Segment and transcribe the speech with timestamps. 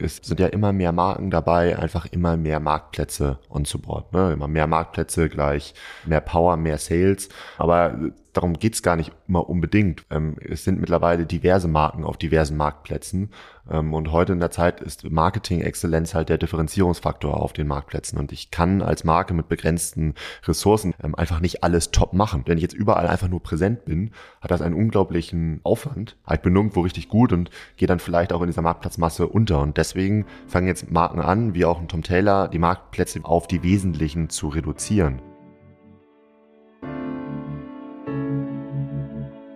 [0.00, 4.12] es sind ja immer mehr Marken dabei, einfach immer mehr Marktplätze on board.
[4.12, 4.32] Ne?
[4.32, 7.28] Immer mehr Marktplätze gleich mehr Power, mehr Sales.
[7.58, 7.98] Aber
[8.32, 10.04] darum geht's gar nicht immer unbedingt.
[10.10, 13.30] Ähm, es sind mittlerweile diverse Marken auf diversen Marktplätzen.
[13.70, 18.18] Ähm, und heute in der Zeit ist Marketing-Exzellenz halt der Differenzierungsfaktor auf den Marktplätzen.
[18.18, 20.14] Und ich kann als Marke mit begrenzten
[20.46, 22.42] Ressourcen ähm, einfach nicht alles top machen.
[22.46, 24.10] Wenn ich jetzt überall einfach nur präsent bin,
[24.40, 26.16] hat das einen unglaublichen Aufwand.
[26.32, 29.60] Ich bin nirgendwo richtig gut und gehe dann vielleicht auch in dieser Marktplatzmasse unter.
[29.60, 33.62] Und deswegen fangen jetzt Marken an, wie auch ein Tom Taylor, die Marktplätze auf die
[33.62, 35.29] wesentlichen zu reduzieren.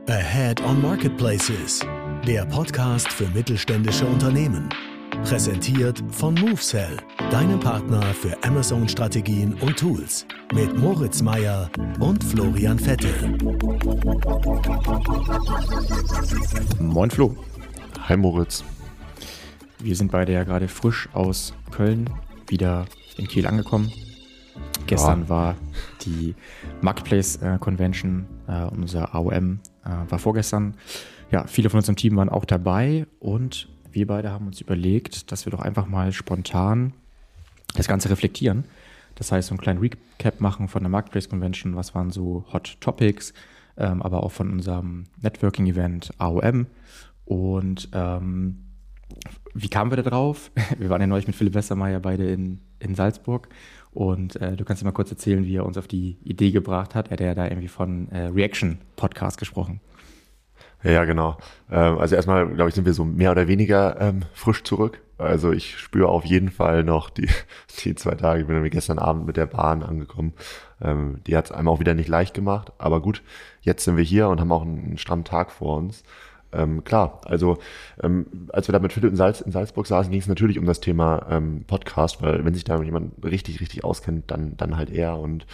[0.07, 1.81] Ahead on Marketplaces,
[2.27, 4.69] der Podcast für mittelständische Unternehmen.
[5.23, 6.99] Präsentiert von MoveSell,
[7.31, 10.27] deinem Partner für Amazon-Strategien und Tools.
[10.53, 13.39] Mit Moritz Meyer und Florian Vettel.
[16.81, 17.35] Moin Flo.
[18.07, 18.63] Hi Moritz.
[19.79, 22.11] Wir sind beide ja gerade frisch aus Köln
[22.49, 22.85] wieder
[23.17, 23.91] in Kiel angekommen.
[24.87, 25.29] Gestern ja.
[25.31, 25.57] war
[26.05, 26.35] die
[26.83, 30.75] Marketplace äh, Convention, äh, unser AOM äh, war vorgestern.
[31.31, 35.47] Ja, viele von unserem Team waren auch dabei und wir beide haben uns überlegt, dass
[35.47, 36.93] wir doch einfach mal spontan
[37.75, 38.65] das Ganze reflektieren.
[39.15, 42.77] Das heißt, so einen kleinen Recap machen von der Marketplace Convention, was waren so Hot
[42.81, 43.33] Topics,
[43.77, 46.67] ähm, aber auch von unserem Networking-Event AOM.
[47.25, 48.65] Und ähm,
[49.55, 50.51] wie kamen wir da drauf?
[50.79, 53.49] Wir waren ja neulich mit Philipp Westermeier beide in, in Salzburg
[53.95, 56.95] und äh, du kannst dir mal kurz erzählen, wie er uns auf die Idee gebracht
[56.95, 57.09] hat.
[57.09, 59.81] Er hat ja da irgendwie von äh, Reaction Podcast gesprochen.
[60.83, 61.39] Ja, genau.
[61.71, 65.01] Ähm, also erstmal, glaube ich, sind wir so mehr oder weniger ähm, frisch zurück.
[65.17, 67.29] Also ich spüre auf jeden Fall noch die,
[67.85, 68.41] die zwei Tage.
[68.41, 70.35] Ich bin nämlich gestern Abend mit der Bahn angekommen.
[70.83, 72.73] Ähm, die hat es einem auch wieder nicht leicht gemacht.
[72.79, 73.23] Aber gut,
[73.63, 76.03] jetzt sind wir hier und haben auch einen, einen strammen Tag vor uns.
[76.55, 77.59] Ähm, klar, also
[78.03, 80.67] ähm, als wir da mit Philipp in, Salz, in Salzburg saßen, ging es natürlich um
[80.67, 84.91] das Thema ähm, Podcast, weil wenn sich da jemand richtig, richtig auskennt, dann, dann halt
[84.91, 85.19] er.
[85.19, 85.47] Und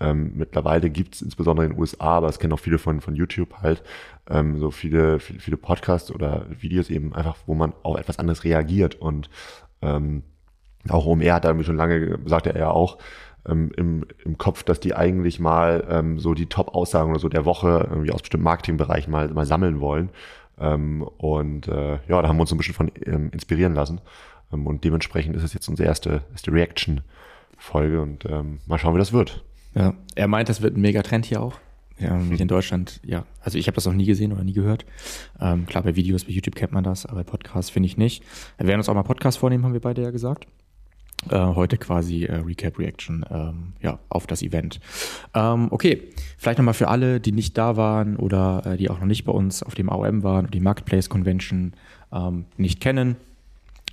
[0.00, 3.14] ähm, mittlerweile gibt es insbesondere in den USA, aber es kennen auch viele von, von
[3.14, 3.82] YouTube halt,
[4.28, 8.44] ähm, so viele, viele, viele Podcasts oder Videos eben einfach, wo man auf etwas anderes
[8.44, 8.94] reagiert.
[8.96, 9.30] Und
[9.82, 10.22] ähm,
[10.88, 12.98] auch OMR hat da schon lange, sagte er ja auch,
[13.48, 17.44] ähm, im, im Kopf, dass die eigentlich mal ähm, so die Top-Aussagen oder so der
[17.44, 20.10] Woche irgendwie aus bestimmten Marketingbereichen mal, mal sammeln wollen.
[20.60, 24.00] Ähm, und äh, ja, da haben wir uns ein bisschen von ähm, inspirieren lassen.
[24.52, 28.98] Ähm, und dementsprechend ist es jetzt unsere erste, erste Reaction-Folge und ähm, mal schauen, wie
[28.98, 29.44] das wird.
[29.74, 31.58] Ja, er meint, das wird ein Megatrend hier auch.
[31.98, 32.32] Ja, hm.
[32.32, 33.24] in Deutschland, ja.
[33.40, 34.86] Also ich habe das noch nie gesehen oder nie gehört.
[35.40, 38.22] Ähm, klar, bei Videos, bei YouTube kennt man das, aber bei Podcasts finde ich nicht.
[38.56, 40.46] Wir werden uns auch mal Podcasts vornehmen, haben wir beide ja gesagt.
[41.30, 44.78] Äh, heute quasi äh, Recap Reaction ähm, ja, auf das Event.
[45.34, 46.04] Ähm, okay,
[46.38, 49.32] vielleicht nochmal für alle, die nicht da waren oder äh, die auch noch nicht bei
[49.32, 51.72] uns auf dem AOM waren und die Marketplace Convention
[52.12, 53.16] ähm, nicht kennen.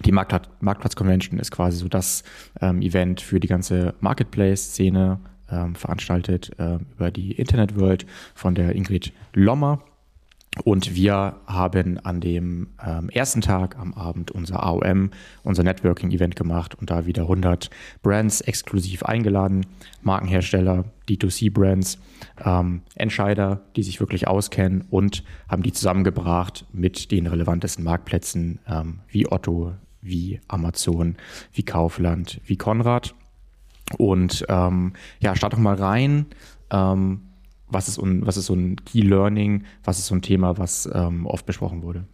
[0.03, 2.23] Die Marktplatz Convention ist quasi so das
[2.61, 5.19] ähm, Event für die ganze Marketplace-Szene,
[5.49, 8.05] ähm, veranstaltet äh, über die Internet World
[8.35, 9.81] von der Ingrid Lommer.
[10.63, 15.11] Und wir haben an dem ähm, ersten Tag am Abend unser AOM,
[15.43, 17.69] unser Networking-Event gemacht und da wieder 100
[18.01, 19.65] Brands exklusiv eingeladen,
[20.01, 21.99] Markenhersteller, D2C-Brands,
[22.43, 28.99] ähm, Entscheider, die sich wirklich auskennen und haben die zusammengebracht mit den relevantesten Marktplätzen ähm,
[29.09, 31.15] wie Otto, wie Amazon,
[31.53, 33.13] wie Kaufland, wie Konrad.
[33.97, 36.27] Und ähm, ja, start doch mal rein.
[36.71, 37.21] Ähm,
[37.75, 39.63] was ist, was ist so ein Key Learning?
[39.83, 42.05] Was ist so ein Thema, was ähm, oft besprochen wurde?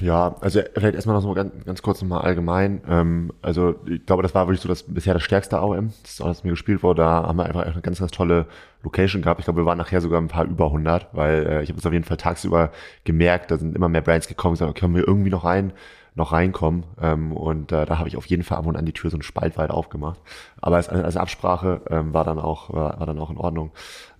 [0.00, 2.82] Ja, also vielleicht erstmal noch so ganz, ganz kurz nochmal allgemein.
[2.88, 6.20] Ähm, also ich glaube, das war wirklich so das bisher das stärkste AOM, das ist
[6.20, 7.02] auch, das mir gespielt wurde.
[7.02, 8.46] Da haben wir einfach eine ganz, ganz tolle
[8.82, 9.40] Location gehabt.
[9.40, 11.86] Ich glaube, wir waren nachher sogar ein paar über 100, weil äh, ich habe es
[11.86, 12.70] auf jeden Fall tagsüber
[13.04, 15.72] gemerkt, da sind immer mehr Brands gekommen und gesagt, okay, können wir irgendwie noch rein?
[16.16, 16.84] Noch reinkommen.
[17.00, 19.16] Ähm, und äh, da habe ich auf jeden Fall ab und an die Tür so
[19.16, 20.18] einen Spalt weit aufgemacht.
[20.60, 23.70] Aber als, als Absprache ähm, war dann auch war, war dann auch in Ordnung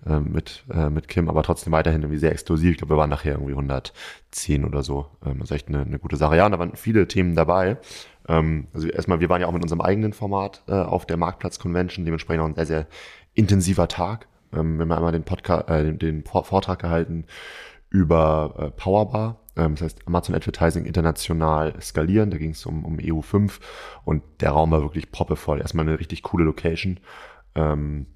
[0.05, 2.71] ähm, mit äh, mit Kim, aber trotzdem weiterhin irgendwie sehr exklusiv.
[2.71, 5.07] Ich glaube, wir waren nachher irgendwie 110 oder so.
[5.25, 6.37] Ähm, das ist echt eine, eine gute Sache.
[6.37, 7.77] Ja, und da waren viele Themen dabei.
[8.27, 11.57] Ähm, also erstmal, wir waren ja auch mit unserem eigenen Format äh, auf der Marktplatz
[11.59, 12.87] Convention, dementsprechend auch ein sehr sehr
[13.33, 14.27] intensiver Tag.
[14.53, 17.25] Ähm, wir haben einmal den Podcast, äh, den, den Vortrag gehalten
[17.89, 22.31] über äh, Powerbar das heißt Amazon Advertising international skalieren.
[22.31, 23.59] Da ging es um, um EU5
[24.05, 25.59] und der Raum war wirklich poppevoll.
[25.59, 26.99] Erstmal eine richtig coole Location.
[27.55, 28.07] Ähm,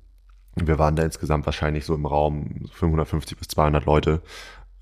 [0.56, 4.22] wir waren da insgesamt wahrscheinlich so im Raum 550 bis 200 Leute.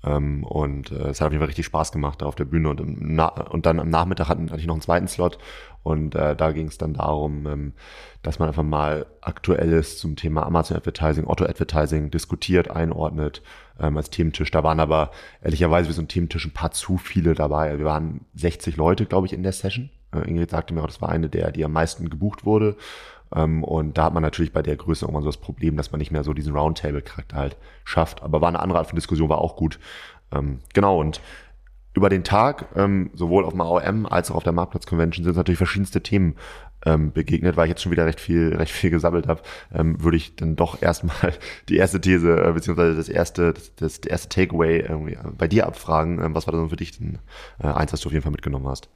[0.04, 2.70] Ähm, und äh, es hat auf jeden Fall richtig Spaß gemacht da auf der Bühne.
[2.70, 5.38] Und, und dann am Nachmittag hatte ich noch einen zweiten Slot
[5.82, 7.72] und äh, da ging es dann darum, ähm,
[8.22, 13.42] dass man einfach mal Aktuelles zum Thema Amazon Advertising, Auto Advertising diskutiert, einordnet
[13.78, 14.50] ähm, als Thementisch.
[14.50, 15.10] Da waren aber
[15.42, 17.78] ehrlicherweise wie so ein Thementisch ein paar zu viele dabei.
[17.78, 19.90] Wir waren 60 Leute, glaube ich, in der Session.
[20.14, 22.76] Äh, Ingrid sagte mir auch, das war eine der, die am meisten gebucht wurde.
[23.34, 25.98] Ähm, und da hat man natürlich bei der Größe irgendwann so das Problem, dass man
[25.98, 28.22] nicht mehr so diesen Roundtable-Charakter halt schafft.
[28.22, 29.78] Aber war eine andere Art von Diskussion, war auch gut.
[30.32, 31.20] Ähm, genau, und
[31.92, 35.58] über den Tag, ähm, sowohl auf dem AOM als auch auf der Marktplatz-Convention, sind natürlich
[35.58, 36.36] verschiedenste Themen
[36.82, 40.56] begegnet, weil ich jetzt schon wieder recht viel, recht viel gesammelt habe, würde ich dann
[40.56, 41.34] doch erstmal
[41.68, 46.34] die erste These, äh, beziehungsweise das erste, das, das erste Takeaway irgendwie bei dir abfragen.
[46.34, 47.18] Was war so für dich denn
[47.62, 48.88] äh, eins, was du auf jeden Fall mitgenommen hast?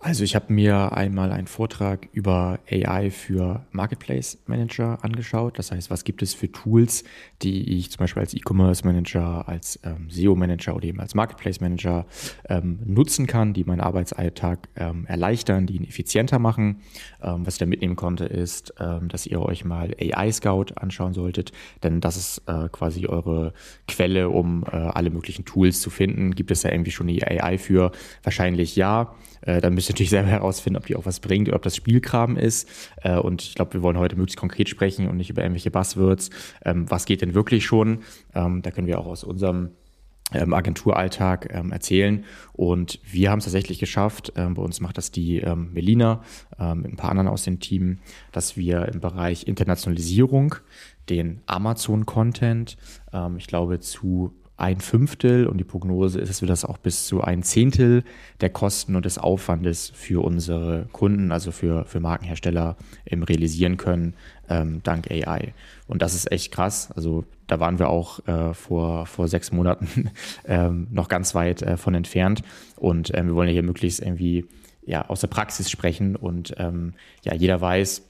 [0.00, 5.58] Also ich habe mir einmal einen Vortrag über AI für Marketplace Manager angeschaut.
[5.58, 7.02] Das heißt, was gibt es für Tools,
[7.42, 11.60] die ich zum Beispiel als E-Commerce Manager, als ähm, SEO Manager oder eben als Marketplace
[11.60, 12.06] Manager
[12.48, 16.82] ähm, nutzen kann, die meinen Arbeitsalltag ähm, erleichtern, die ihn effizienter machen.
[17.20, 21.12] Ähm, was ich da mitnehmen konnte, ist, ähm, dass ihr euch mal AI Scout anschauen
[21.12, 21.50] solltet,
[21.82, 23.52] denn das ist äh, quasi eure
[23.88, 26.36] Quelle, um äh, alle möglichen Tools zu finden.
[26.36, 27.90] Gibt es da irgendwie schon die AI für?
[28.22, 29.14] Wahrscheinlich ja.
[29.40, 31.76] Äh, dann müsst ihr natürlich selber herausfinden, ob die auch was bringt oder ob das
[31.76, 32.68] Spielkram ist.
[33.02, 36.30] Äh, und ich glaube, wir wollen heute möglichst konkret sprechen und nicht über irgendwelche Buzzwords.
[36.64, 38.00] Ähm, was geht denn wirklich schon?
[38.34, 39.70] Ähm, da können wir auch aus unserem
[40.32, 42.24] ähm, Agenturalltag ähm, erzählen.
[42.52, 46.22] Und wir haben es tatsächlich geschafft, ähm, bei uns macht das die ähm, Melina
[46.58, 47.98] ähm, mit ein paar anderen aus dem Team,
[48.32, 50.56] dass wir im Bereich Internationalisierung
[51.08, 52.76] den Amazon-Content,
[53.12, 57.06] ähm, ich glaube, zu ein Fünftel und die Prognose ist, dass wir das auch bis
[57.06, 58.02] zu ein Zehntel
[58.40, 62.76] der Kosten und des Aufwandes für unsere Kunden, also für, für Markenhersteller,
[63.06, 64.14] ähm, realisieren können,
[64.48, 65.54] ähm, dank AI.
[65.86, 66.90] Und das ist echt krass.
[66.90, 70.10] Also da waren wir auch äh, vor, vor sechs Monaten
[70.44, 72.42] ähm, noch ganz weit äh, von entfernt.
[72.74, 74.44] Und ähm, wir wollen ja hier möglichst irgendwie
[74.84, 76.16] ja, aus der Praxis sprechen.
[76.16, 78.07] Und ähm, ja, jeder weiß,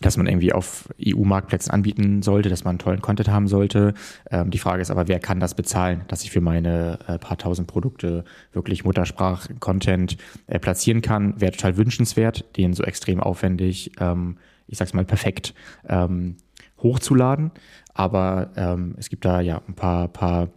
[0.00, 3.94] dass man irgendwie auf EU-Marktplätzen anbieten sollte, dass man tollen Content haben sollte.
[4.30, 7.38] Ähm, die Frage ist aber, wer kann das bezahlen, dass ich für meine äh, paar
[7.38, 10.16] tausend Produkte wirklich Muttersprach-Content
[10.46, 11.40] äh, platzieren kann?
[11.40, 15.54] Wäre total wünschenswert, den so extrem aufwendig, ähm, ich sag's mal perfekt,
[15.88, 16.36] ähm,
[16.82, 17.52] hochzuladen.
[17.94, 20.48] Aber ähm, es gibt da ja ein paar, paar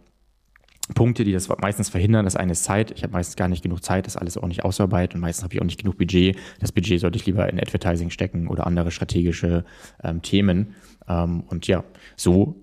[0.94, 2.24] Punkte, die das meistens verhindern.
[2.24, 2.90] Das eine ist Zeit.
[2.92, 5.54] Ich habe meistens gar nicht genug Zeit, das alles auch nicht auszuarbeiten und meistens habe
[5.54, 6.36] ich auch nicht genug Budget.
[6.60, 9.64] Das Budget sollte ich lieber in Advertising stecken oder andere strategische
[10.02, 10.74] ähm, Themen.
[11.08, 11.84] Ähm, und ja,
[12.16, 12.56] so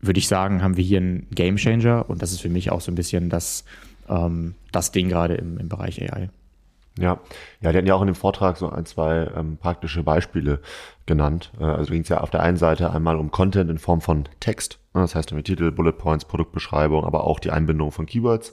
[0.00, 2.80] würde ich sagen, haben wir hier einen Game Changer und das ist für mich auch
[2.80, 3.64] so ein bisschen das,
[4.08, 6.30] ähm, das Ding gerade im, im Bereich AI.
[7.00, 7.18] Ja,
[7.62, 10.60] ja, die hatten ja auch in dem Vortrag so ein, zwei ähm, praktische Beispiele
[11.06, 11.50] genannt.
[11.58, 14.28] Äh, also ging es ja auf der einen Seite einmal um Content in Form von
[14.38, 18.52] Text, ne, das heißt mit Titel, Bullet Points, Produktbeschreibung, aber auch die Einbindung von Keywords.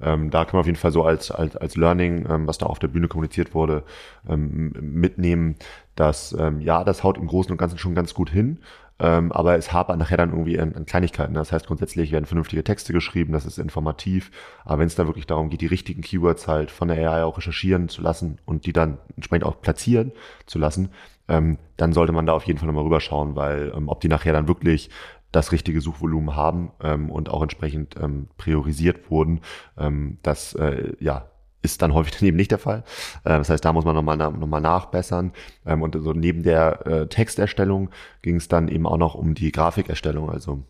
[0.00, 2.66] Ähm, da kann man auf jeden Fall so als, als, als Learning, ähm, was da
[2.66, 3.82] auf der Bühne kommuniziert wurde,
[4.28, 5.56] ähm, mitnehmen,
[5.96, 8.60] dass ähm, ja, das haut im Großen und Ganzen schon ganz gut hin,
[9.00, 11.34] ähm, aber es hapert nachher dann irgendwie an, an Kleinigkeiten.
[11.34, 14.30] Das heißt, grundsätzlich werden vernünftige Texte geschrieben, das ist informativ.
[14.64, 17.38] Aber wenn es da wirklich darum geht, die richtigen Keywords halt von der AI auch
[17.38, 20.12] recherchieren zu lassen und die dann entsprechend auch platzieren
[20.46, 20.90] zu lassen,
[21.28, 24.32] ähm, dann sollte man da auf jeden Fall nochmal rüberschauen, weil ähm, ob die nachher
[24.32, 24.90] dann wirklich
[25.32, 29.40] das richtige Suchvolumen haben ähm, und auch entsprechend ähm, priorisiert wurden,
[29.78, 31.29] ähm, das äh, ja
[31.62, 32.84] ist dann häufig dann eben nicht der Fall.
[33.24, 35.32] Äh, das heißt, da muss man nochmal noch mal nachbessern.
[35.66, 37.90] Ähm, und so neben der äh, Texterstellung
[38.22, 40.62] ging es dann eben auch noch um die Grafikerstellung, also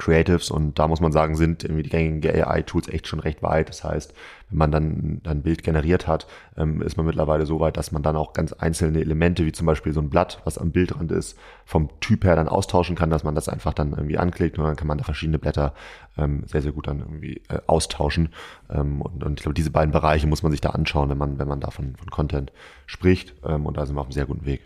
[0.00, 3.68] Creatives und da muss man sagen, sind irgendwie die gängigen AI-Tools echt schon recht weit.
[3.68, 4.14] Das heißt,
[4.48, 6.26] wenn man dann ein Bild generiert hat,
[6.56, 9.66] ähm, ist man mittlerweile so weit, dass man dann auch ganz einzelne Elemente, wie zum
[9.66, 13.22] Beispiel so ein Blatt, was am Bildrand ist, vom Typ her dann austauschen kann, dass
[13.22, 15.74] man das einfach dann irgendwie anklickt und dann kann man da verschiedene Blätter
[16.16, 18.30] ähm, sehr, sehr gut dann irgendwie äh, austauschen.
[18.70, 21.38] Ähm, und, und ich glaube, diese beiden Bereiche muss man sich da anschauen, wenn man,
[21.38, 22.52] wenn man da von, von Content
[22.86, 23.34] spricht.
[23.42, 24.62] Und da sind wir auf einem sehr guten Weg.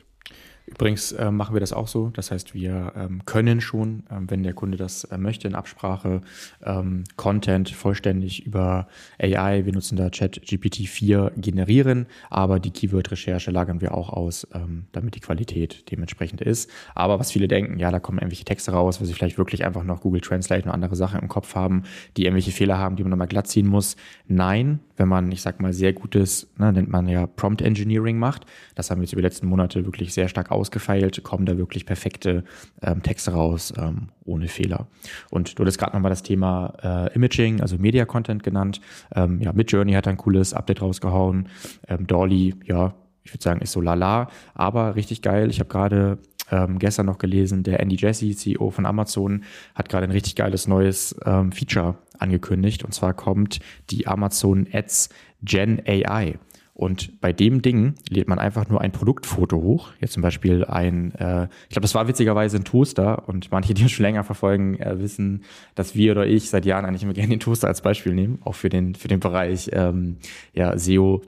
[0.67, 2.09] Übrigens äh, machen wir das auch so.
[2.09, 6.23] Das heißt, wir ähm, können schon, ähm, wenn der Kunde das äh, möchte, in Absprache
[6.65, 8.89] ähm, Content vollständig über
[9.21, 14.87] AI, wir nutzen da Chat GPT-4 generieren, aber die Keyword-Recherche lagern wir auch aus, ähm,
[14.93, 16.71] damit die Qualität dementsprechend ist.
[16.95, 19.85] Aber was viele denken, ja, da kommen irgendwelche Texte raus, wo sie vielleicht wirklich einfach
[19.85, 21.83] noch Google Translate und andere Sachen im Kopf haben,
[22.17, 23.97] die irgendwelche Fehler haben, die man nochmal glatt ziehen muss.
[24.29, 28.47] Nein, wenn man, ich sag mal, sehr gutes, ne, nennt man ja Prompt Engineering macht,
[28.75, 31.87] das haben wir jetzt über die letzten Monate wirklich sehr stark ausgefeilt, kommen da wirklich
[31.87, 32.45] perfekte
[32.83, 34.89] ähm, Texte raus, ähm, ohne Fehler.
[35.31, 38.81] Und du hast gerade nochmal das Thema äh, Imaging, also Media Content genannt.
[39.15, 41.49] Ähm, ja, Midjourney hat ein cooles Update rausgehauen.
[41.89, 45.51] Ähm, Dolly, ja, ich würde sagen, ist so lala, aber richtig geil.
[45.51, 46.19] Ich habe gerade
[46.51, 49.45] ähm, gestern noch gelesen, der Andy Jassy, CEO von Amazon,
[49.75, 52.85] hat gerade ein richtig geiles neues ähm, Feature angekündigt.
[52.85, 55.09] Und zwar kommt die Amazon Ads
[55.43, 56.39] Gen AI.
[56.75, 59.93] Und bei dem Ding lädt man einfach nur ein Produktfoto hoch.
[60.01, 63.29] Jetzt zum Beispiel ein, äh, ich glaube, das war witzigerweise ein Toaster.
[63.29, 65.45] Und manche, die uns schon länger verfolgen, äh, wissen,
[65.77, 68.57] dass wir oder ich seit Jahren eigentlich immer gerne den Toaster als Beispiel nehmen, auch
[68.57, 70.17] für den, für den Bereich ähm,
[70.53, 71.23] ja, SEO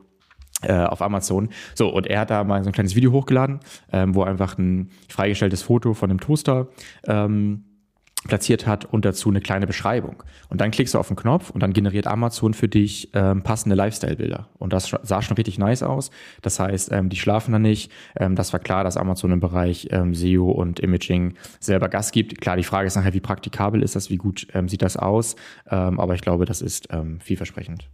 [0.63, 1.51] äh, auf Amazon.
[1.75, 3.61] So, und er hat da mal so ein kleines Video hochgeladen,
[3.93, 6.67] ähm, wo einfach ein freigestelltes Foto von einem Toaster
[7.07, 7.65] ähm,
[8.27, 10.23] platziert hat und dazu eine kleine Beschreibung.
[10.49, 13.77] Und dann klickst du auf den Knopf und dann generiert Amazon für dich ähm, passende
[13.77, 14.49] Lifestyle-Bilder.
[14.59, 16.11] Und das sah schon richtig nice aus.
[16.43, 17.91] Das heißt, ähm, die schlafen da nicht.
[18.17, 22.41] Ähm, das war klar, dass Amazon im Bereich ähm, SEO und Imaging selber Gas gibt.
[22.41, 25.37] Klar, die Frage ist nachher, wie praktikabel ist das, wie gut ähm, sieht das aus.
[25.71, 27.89] Ähm, aber ich glaube, das ist ähm, vielversprechend.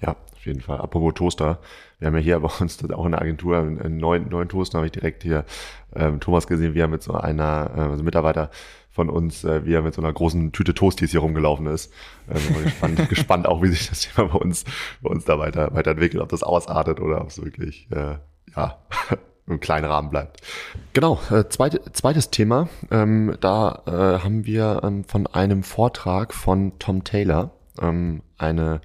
[0.00, 0.78] Ja, auf jeden Fall.
[0.78, 1.58] Apropos Toaster.
[1.98, 4.86] Wir haben ja hier bei uns auch in der Agentur einen neuen, neuen Toaster, habe
[4.86, 5.44] ich direkt hier
[5.94, 8.50] ähm, Thomas gesehen, wie er mit so einer also Mitarbeiter
[9.00, 11.90] von uns, äh, wie er mit so einer großen Tüte Toasties hier rumgelaufen ist.
[12.28, 14.66] Äh, bin gespannt, gespannt auch, wie sich das Thema bei uns,
[15.00, 18.16] bei uns da weiter, weiterentwickelt, ob das ausartet oder ob es wirklich, äh,
[18.54, 18.76] ja,
[19.46, 20.42] im kleinen Rahmen bleibt.
[20.92, 22.68] Genau, äh, zweite, zweites Thema.
[22.90, 28.82] Ähm, da äh, haben wir ähm, von einem Vortrag von Tom Taylor ähm, eine,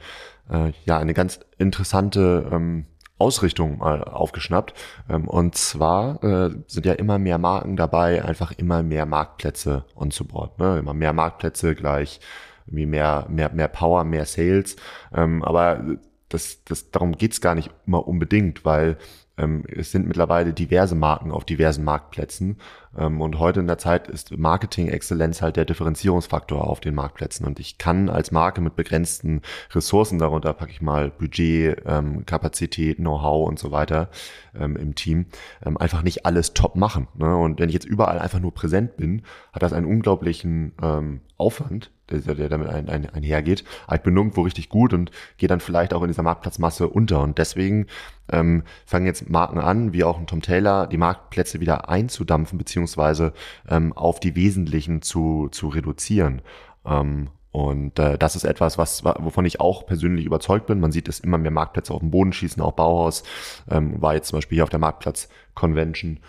[0.50, 2.86] äh, ja, eine ganz interessante ähm,
[3.17, 4.74] Ausrichtung mal aufgeschnappt.
[5.10, 10.10] Ähm, und zwar äh, sind ja immer mehr Marken dabei, einfach immer mehr Marktplätze on
[10.27, 10.60] board.
[10.60, 10.79] Ne?
[10.79, 12.19] Immer mehr Marktplätze gleich
[12.67, 14.75] irgendwie mehr, mehr, mehr Power, mehr Sales.
[15.13, 15.84] Ähm, aber
[16.29, 18.98] das, das, darum geht's gar nicht immer unbedingt, weil
[19.38, 22.58] ähm, es sind mittlerweile diverse Marken auf diversen Marktplätzen.
[22.98, 27.46] Ähm, und heute in der Zeit ist Marketing-Exzellenz halt der Differenzierungsfaktor auf den Marktplätzen.
[27.46, 29.42] Und ich kann als Marke mit begrenzten
[29.74, 34.10] Ressourcen, darunter packe ich mal Budget, ähm, Kapazität, Know-how und so weiter
[34.58, 35.25] ähm, im Team,
[35.65, 37.08] ähm, einfach nicht alles top machen.
[37.15, 37.36] Ne?
[37.36, 41.92] Und wenn ich jetzt überall einfach nur präsent bin, hat das einen unglaublichen ähm, Aufwand,
[42.09, 43.63] der, der damit ein, ein, einhergeht.
[43.93, 47.21] Ich bin nirgendwo richtig gut und gehe dann vielleicht auch in dieser Marktplatzmasse unter.
[47.21, 47.88] Und deswegen
[48.31, 53.33] ähm, fangen jetzt Marken an, wie auch ein Tom Taylor, die Marktplätze wieder einzudampfen, beziehungsweise
[53.69, 56.41] ähm, auf die wesentlichen zu, zu reduzieren.
[56.85, 60.81] Ähm, und äh, das ist etwas, was, wovon ich auch persönlich überzeugt bin.
[60.81, 63.24] Man sieht es immer mehr Marktplätze auf den Boden schießen, auch Bauhaus
[63.71, 66.19] ähm, war jetzt zum Beispiel hier auf der Marktplatz Convention.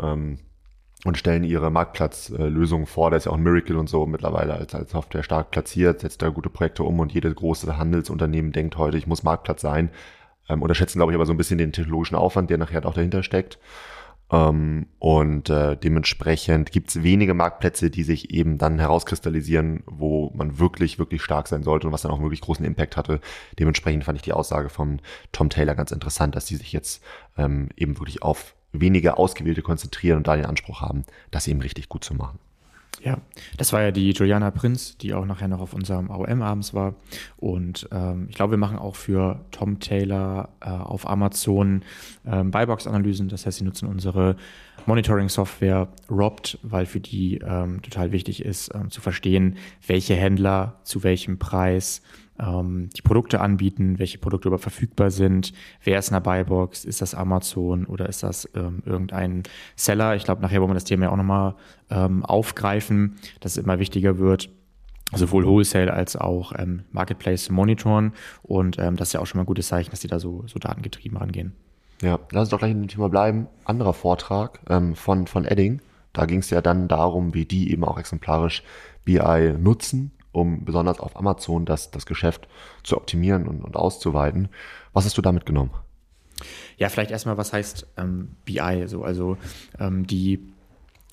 [0.00, 0.38] Ähm,
[1.06, 3.10] und stellen ihre Marktplatzlösungen vor.
[3.10, 6.22] Da ist ja auch ein Miracle und so mittlerweile als, als Software stark platziert, setzt
[6.22, 9.90] da gute Projekte um und jede große Handelsunternehmen denkt heute, ich muss Marktplatz sein.
[10.48, 13.22] Ähm, unterschätzen, glaube ich, aber so ein bisschen den technologischen Aufwand, der nachher auch dahinter
[13.22, 13.58] steckt.
[14.30, 20.58] Ähm, und äh, dementsprechend gibt es wenige Marktplätze, die sich eben dann herauskristallisieren, wo man
[20.58, 23.20] wirklich, wirklich stark sein sollte und was dann auch wirklich großen Impact hatte.
[23.58, 27.04] Dementsprechend fand ich die Aussage von Tom Taylor ganz interessant, dass die sich jetzt
[27.36, 31.88] ähm, eben wirklich auf wenige Ausgewählte konzentrieren und da den Anspruch haben, das eben richtig
[31.88, 32.38] gut zu machen.
[33.02, 33.18] Ja,
[33.58, 36.94] das war ja die Juliana Prinz, die auch nachher noch auf unserem AOM abends war.
[37.36, 41.82] Und ähm, ich glaube, wir machen auch für Tom Taylor äh, auf Amazon
[42.26, 43.28] ähm, Buybox-Analysen.
[43.28, 44.36] Das heißt, sie nutzen unsere
[44.86, 51.02] Monitoring-Software Robbed, weil für die ähm, total wichtig ist, ähm, zu verstehen, welche Händler zu
[51.02, 52.02] welchem Preis
[52.40, 55.52] ähm, die Produkte anbieten, welche Produkte überhaupt verfügbar sind,
[55.82, 59.42] wer ist in der Buybox, ist das Amazon oder ist das ähm, irgendein
[59.74, 60.16] Seller?
[60.16, 61.54] Ich glaube, nachher wollen wir das Thema ja auch nochmal
[61.90, 64.50] ähm, aufgreifen, dass es immer wichtiger wird,
[65.14, 68.12] sowohl Wholesale als auch ähm, Marketplace zu monitoren.
[68.42, 70.44] Und ähm, das ist ja auch schon mal ein gutes Zeichen, dass die da so,
[70.46, 71.52] so datengetrieben rangehen.
[72.02, 73.46] Ja, lass uns doch gleich in dem Thema bleiben.
[73.64, 75.80] Anderer Vortrag ähm, von, von Edding.
[76.12, 78.62] Da ging es ja dann darum, wie die eben auch exemplarisch
[79.04, 82.46] BI nutzen um besonders auf Amazon das, das Geschäft
[82.82, 84.48] zu optimieren und, und auszuweiten.
[84.92, 85.70] Was hast du damit genommen?
[86.76, 88.84] Ja, vielleicht erstmal, was heißt ähm, BI?
[88.86, 89.38] So, also
[89.80, 90.40] ähm, die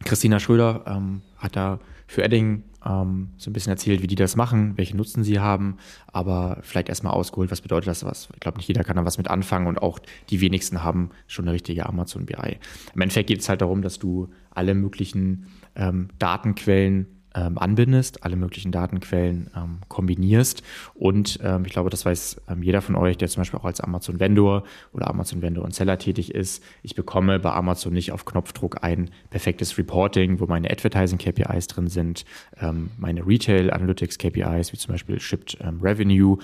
[0.03, 4.36] Christina Schröder ähm, hat da für Edding ähm, so ein bisschen erzählt, wie die das
[4.36, 5.77] machen, welche Nutzen sie haben,
[6.08, 8.27] aber vielleicht erstmal ausgeholt, was bedeutet das was?
[8.34, 10.00] Ich glaube, nicht jeder kann da was mit anfangen und auch
[10.30, 12.58] die wenigsten haben schon eine richtige Amazon BI.
[12.94, 18.36] Im Endeffekt geht es halt darum, dass du alle möglichen ähm, Datenquellen ähm, anbindest, alle
[18.36, 20.63] möglichen Datenquellen ähm, kombinierst.
[20.94, 23.82] Und ähm, ich glaube, das weiß ähm, jeder von euch, der zum Beispiel auch als
[23.82, 24.63] Amazon Vendor
[24.94, 26.63] oder Amazon Vendor und Seller tätig ist.
[26.84, 31.88] Ich bekomme bei Amazon nicht auf Knopfdruck ein perfektes Reporting, wo meine Advertising KPIs drin
[31.88, 32.25] sind,
[32.60, 36.38] ähm, meine Retail Analytics KPIs, wie zum Beispiel Shipped ähm, Revenue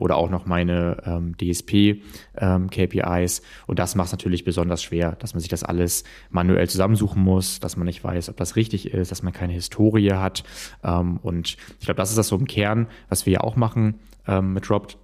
[0.00, 2.02] oder auch noch meine DSP
[2.34, 3.42] KPIs.
[3.66, 7.60] Und das macht es natürlich besonders schwer, dass man sich das alles manuell zusammensuchen muss,
[7.60, 10.44] dass man nicht weiß, ob das richtig ist, dass man keine Historie hat hat.
[10.84, 13.98] Ähm, und ich glaube, das ist das so im Kern, was wir ja auch machen
[14.26, 14.98] ähm, mit Robt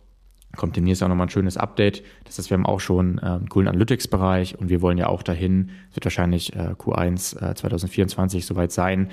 [0.57, 2.03] kommt demnächst auch nochmal ein schönes Update.
[2.25, 5.23] Das heißt, wir haben auch schon äh, einen coolen Analytics-Bereich und wir wollen ja auch
[5.23, 9.11] dahin, es wird wahrscheinlich äh, Q1 äh, 2024 soweit sein,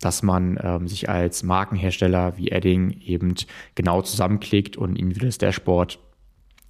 [0.00, 3.34] dass man ähm, sich als Markenhersteller wie Edding eben
[3.74, 5.98] genau zusammenklickt und individuelles Dashboard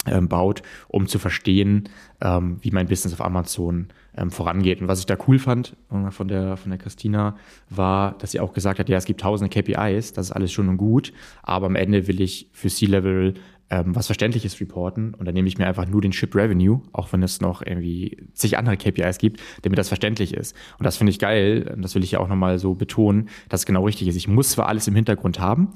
[0.06, 1.88] ähm, baut, um zu verstehen,
[2.20, 4.80] ähm, wie mein Business auf Amazon ähm, vorangeht.
[4.80, 7.36] Und was ich da cool fand äh, von der, von der Christina,
[7.68, 10.68] war, dass sie auch gesagt hat, ja, es gibt tausende KPIs, das ist alles schon
[10.68, 11.12] und gut,
[11.42, 13.34] aber am Ende will ich für C-Level
[13.70, 17.12] ähm, was Verständliches reporten und dann nehme ich mir einfach nur den Ship Revenue, auch
[17.12, 20.56] wenn es noch irgendwie zig andere KPIs gibt, damit das verständlich ist.
[20.78, 23.66] Und das finde ich geil, das will ich ja auch nochmal so betonen, dass es
[23.66, 24.16] genau richtig ist.
[24.16, 25.68] Ich muss zwar alles im Hintergrund haben,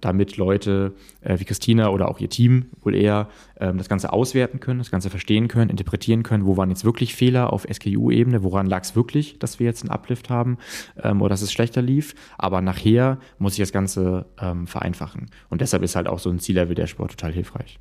[0.00, 4.60] damit Leute äh, wie Christina oder auch ihr Team wohl eher ähm, das Ganze auswerten
[4.60, 8.66] können, das Ganze verstehen können, interpretieren können, wo waren jetzt wirklich Fehler auf SKU-Ebene, woran
[8.66, 10.58] lag es wirklich, dass wir jetzt einen Uplift haben
[11.02, 12.14] ähm, oder dass es schlechter lief.
[12.38, 15.26] Aber nachher muss ich das Ganze ähm, vereinfachen.
[15.48, 17.78] Und deshalb ist halt auch so ein C-Level-Dashboard total hilfreich.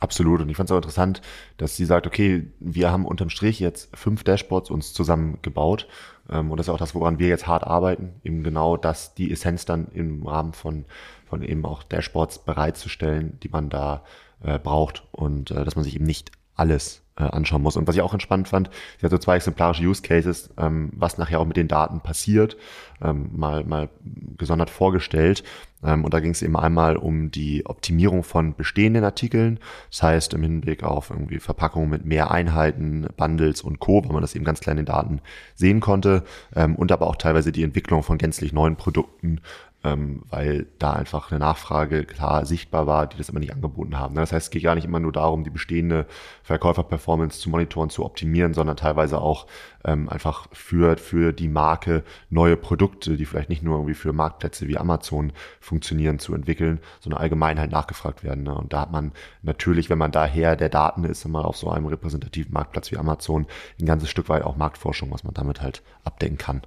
[0.00, 0.40] Absolut.
[0.40, 1.22] Und ich fand es auch interessant,
[1.56, 5.88] dass sie sagt, okay, wir haben unterm Strich jetzt fünf Dashboards uns zusammengebaut.
[6.30, 9.32] Ähm, und das ist auch das, woran wir jetzt hart arbeiten, eben genau das, die
[9.32, 10.84] Essenz dann im Rahmen von,
[11.26, 14.04] von eben auch Dashboards bereitzustellen, die man da
[14.42, 17.76] äh, braucht und äh, dass man sich eben nicht alles äh, anschauen muss.
[17.76, 21.18] Und was ich auch entspannt fand, sie hat so zwei exemplarische Use Cases, ähm, was
[21.18, 22.56] nachher auch mit den Daten passiert,
[23.02, 23.88] ähm, mal, mal
[24.36, 25.42] gesondert vorgestellt.
[25.84, 29.58] Ähm, und da ging es eben einmal um die Optimierung von bestehenden Artikeln.
[29.90, 34.22] Das heißt, im Hinblick auf irgendwie Verpackungen mit mehr Einheiten, Bundles und Co., weil man
[34.22, 35.20] das eben ganz klein in den Daten
[35.54, 36.24] sehen konnte.
[36.54, 39.40] Ähm, und aber auch teilweise die Entwicklung von gänzlich neuen Produkten
[39.84, 44.16] ähm, weil da einfach eine Nachfrage klar sichtbar war, die das immer nicht angeboten haben.
[44.16, 46.06] Das heißt, es geht gar nicht immer nur darum, die bestehende
[46.42, 49.46] Verkäuferperformance zu monitoren, zu optimieren, sondern teilweise auch
[49.84, 54.66] ähm, einfach für, für die Marke neue Produkte, die vielleicht nicht nur irgendwie für Marktplätze
[54.66, 58.42] wie Amazon funktionieren, zu entwickeln, sondern allgemein halt nachgefragt werden.
[58.44, 58.54] Ne?
[58.54, 61.86] Und da hat man natürlich, wenn man daher der Daten ist, immer auf so einem
[61.86, 63.46] repräsentativen Marktplatz wie Amazon,
[63.80, 66.62] ein ganzes Stück weit auch Marktforschung, was man damit halt abdecken kann.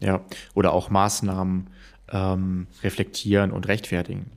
[0.00, 0.20] Ja,
[0.54, 1.68] oder auch Maßnahmen,
[2.12, 4.30] ähm, reflektieren und rechtfertigen.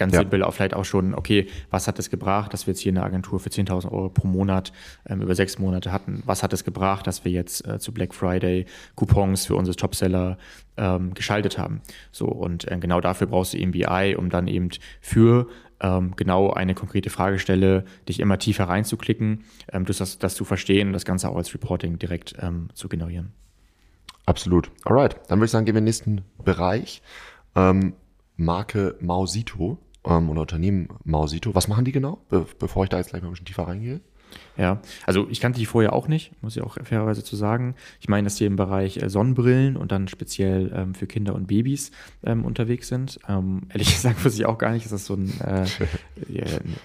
[0.00, 0.20] Ganz ja.
[0.20, 3.02] simpel auch vielleicht auch schon, okay, was hat es gebracht, dass wir jetzt hier eine
[3.02, 4.72] Agentur für 10.000 Euro pro Monat
[5.06, 6.22] ähm, über sechs Monate hatten?
[6.24, 8.64] Was hat es gebracht, dass wir jetzt äh, zu Black Friday
[8.94, 10.38] Coupons für unsere Topseller
[10.78, 11.82] ähm, geschaltet haben?
[12.12, 14.70] So, und äh, genau dafür brauchst du eben BI, um dann eben
[15.02, 15.48] für
[15.80, 20.92] ähm, genau eine konkrete Fragestelle, dich immer tiefer reinzuklicken, ähm, das, das zu verstehen und
[20.94, 23.34] das Ganze auch als Reporting direkt ähm, zu generieren.
[24.30, 24.70] Absolut.
[24.84, 27.02] Alright, dann würde ich sagen, gehen wir in den nächsten Bereich.
[27.56, 27.94] Ähm,
[28.36, 31.52] Marke Mausito ähm, oder Unternehmen Mausito.
[31.56, 34.00] Was machen die genau, be bevor ich da jetzt gleich mal ein bisschen tiefer reingehe?
[34.56, 37.74] Ja, also ich kannte die vorher auch nicht, muss ich auch fairerweise zu sagen.
[37.98, 41.48] Ich meine, dass die im Bereich äh, Sonnenbrillen und dann speziell ähm, für Kinder und
[41.48, 41.90] Babys
[42.22, 43.18] ähm, unterwegs sind.
[43.28, 45.66] Ähm, ehrlich gesagt wusste ich auch gar nicht, dass das so ein äh,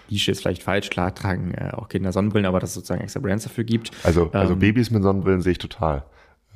[0.10, 0.90] Nische ist vielleicht falsch.
[0.90, 3.92] Klar tragen äh, auch Kinder Sonnenbrillen, aber dass es sozusagen extra Brands dafür gibt.
[4.04, 6.06] Also, also ähm, Babys mit Sonnenbrillen sehe ich total.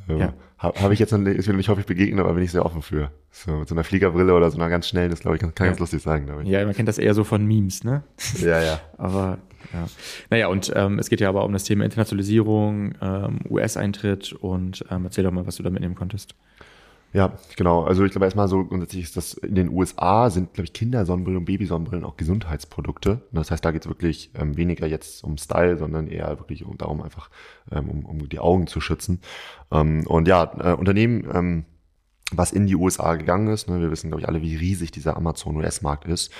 [0.08, 0.34] Ja.
[0.60, 2.82] Habe hab ich jetzt noch nicht, mir nicht häufig begegnet, aber bin ich sehr offen
[2.82, 3.12] für.
[3.32, 5.66] So mit so einer Fliegerbrille oder so einer ganz schnellen, das glaube ich, kann, kann
[5.66, 5.72] ja.
[5.72, 6.50] ganz lustig sein, glaube ich.
[6.50, 8.04] Ja, man kennt das eher so von Memes, ne?
[8.40, 8.82] Ja, ja.
[8.98, 9.38] aber
[9.74, 9.88] ja.
[10.30, 15.06] Naja, und ähm, es geht ja aber um das Thema Internationalisierung, ähm, US-Eintritt und ähm,
[15.06, 16.36] erzähl doch mal, was du da mitnehmen konntest.
[17.12, 17.84] Ja, genau.
[17.84, 21.40] Also ich glaube erstmal so grundsätzlich ist das in den USA sind, glaube ich, Kindersonnenbrillen
[21.40, 23.22] und Babysonnenbrillen auch Gesundheitsprodukte.
[23.32, 26.78] Das heißt, da geht es wirklich ähm, weniger jetzt um Style, sondern eher wirklich um,
[26.78, 27.32] darum, einfach
[27.72, 29.22] ähm, um, um die Augen zu schützen.
[29.72, 31.66] Ähm, und ja, äh, Unternehmen ähm,
[32.32, 33.70] was in die USA gegangen ist.
[33.70, 33.80] Ne?
[33.80, 36.32] Wir wissen, glaube ich, alle, wie riesig dieser Amazon-US-Markt ist.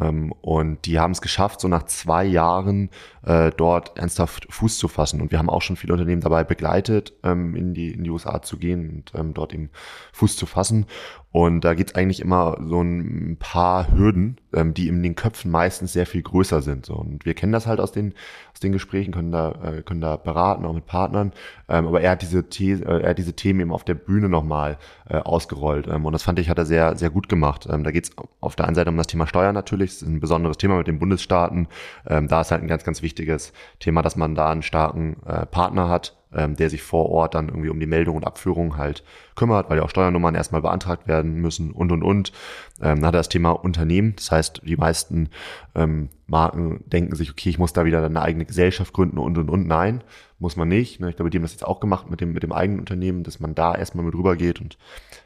[0.00, 2.90] Ähm, und die haben es geschafft, so nach zwei Jahren
[3.22, 5.20] äh, dort ernsthaft Fuß zu fassen.
[5.20, 8.42] Und wir haben auch schon viele Unternehmen dabei begleitet, ähm, in, die, in die USA
[8.42, 9.70] zu gehen und ähm, dort eben
[10.12, 10.86] Fuß zu fassen.
[11.30, 15.92] Und da gibt es eigentlich immer so ein paar Hürden, die in den Köpfen meistens
[15.92, 16.88] sehr viel größer sind.
[16.88, 18.14] Und wir kennen das halt aus den,
[18.56, 21.32] aus den Gesprächen, können da, äh, können da beraten, auch mit Partnern.
[21.68, 24.30] Ähm, aber er hat diese These, äh, er hat diese Themen eben auf der Bühne
[24.30, 24.78] nochmal
[25.10, 25.86] äh, ausgerollt.
[25.88, 27.68] Ähm, und das fand ich, hat er sehr, sehr gut gemacht.
[27.70, 29.90] Ähm, da geht es auf der einen Seite um das Thema Steuern natürlich.
[29.90, 31.68] Das ist ein besonderes Thema mit den Bundesstaaten.
[32.06, 35.44] Ähm, da ist halt ein ganz, ganz wichtiges Thema, dass man da einen starken äh,
[35.44, 39.04] Partner hat, ähm, der sich vor Ort dann irgendwie um die Meldung und Abführung halt
[39.34, 42.32] kümmert, weil ja auch Steuernummern erstmal beantragt werden müssen und und und.
[42.80, 44.14] Ähm, dann hat er das Thema Unternehmen.
[44.16, 45.28] Das heißt, die meisten
[45.74, 49.48] ähm, Marken denken sich, okay, ich muss da wieder eine eigene Gesellschaft gründen und und
[49.48, 49.66] und.
[49.66, 50.02] Nein,
[50.38, 51.00] muss man nicht.
[51.00, 51.10] Ne?
[51.10, 53.40] Ich glaube, die haben das jetzt auch gemacht mit dem, mit dem eigenen Unternehmen, dass
[53.40, 54.76] man da erstmal mit rüber geht und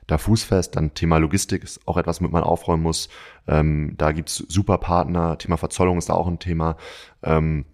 [0.07, 0.77] da fußfest.
[0.77, 3.09] Dann Thema Logistik ist auch etwas, mit man aufräumen muss.
[3.49, 5.39] Ähm, da gibt's super Partner.
[5.39, 6.77] Thema Verzollung ist da auch ein Thema.
[7.23, 7.65] Ähm,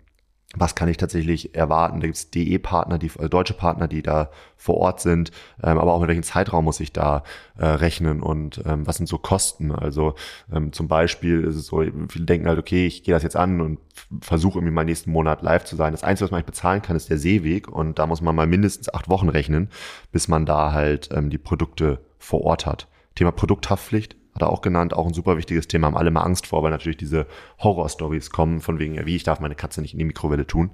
[0.59, 2.01] was kann ich tatsächlich erwarten?
[2.01, 5.31] Da gibt es DE-Partner, die also deutsche Partner, die da vor Ort sind,
[5.63, 7.23] ähm, aber auch mit welchem Zeitraum muss ich da
[7.59, 9.71] äh, rechnen und ähm, was sind so Kosten?
[9.71, 10.15] Also
[10.53, 13.61] ähm, zum Beispiel ist es so, viele denken halt, okay, ich gehe das jetzt an
[13.61, 13.79] und
[14.21, 15.93] versuche irgendwie mal nächsten Monat live zu sein.
[15.93, 18.47] Das Einzige, was man nicht bezahlen kann, ist der Seeweg und da muss man mal
[18.47, 19.69] mindestens acht Wochen rechnen,
[20.11, 22.89] bis man da halt ähm, die Produkte vor Ort hat.
[23.15, 26.47] Thema Produkthaftpflicht hat er auch genannt, auch ein super wichtiges Thema, haben alle mal Angst
[26.47, 27.27] vor, weil natürlich diese
[27.59, 30.71] Horror-Stories kommen, von wegen, wie, ich darf meine Katze nicht in die Mikrowelle tun.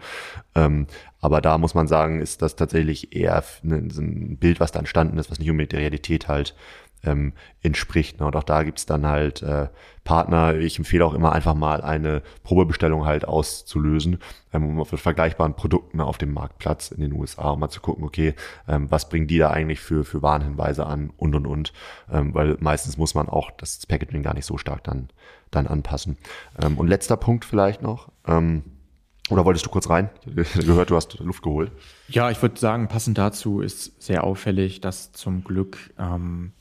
[0.55, 0.89] Ähm,
[1.21, 5.31] aber da muss man sagen, ist das tatsächlich eher ein Bild, was da entstanden ist,
[5.31, 6.57] was nicht unbedingt der Realität halt
[7.05, 8.21] ähm, entspricht.
[8.21, 8.27] Ne?
[8.27, 9.69] Und auch da gibt's dann halt äh,
[10.05, 10.55] Partner.
[10.57, 14.19] Ich empfehle auch immer einfach mal eine Probebestellung halt auszulösen,
[14.53, 18.05] ähm, um auf vergleichbaren Produkten auf dem Marktplatz in den USA, um mal zu gucken,
[18.05, 18.35] okay,
[18.69, 21.73] ähm, was bringen die da eigentlich für, für Warnhinweise an und und und.
[22.11, 25.09] Ähm, weil meistens muss man auch das Packaging gar nicht so stark dann,
[25.51, 26.19] dann anpassen.
[26.61, 28.11] Ähm, und letzter Punkt vielleicht noch.
[28.27, 28.63] Ähm,
[29.31, 30.11] oder wolltest du kurz rein?
[30.27, 31.71] Ich gehört, du hast Luft geholt.
[32.09, 36.53] Ja, ich würde sagen, passend dazu ist sehr auffällig, dass zum Glück ähm,